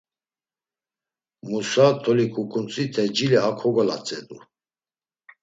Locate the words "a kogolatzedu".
3.49-4.37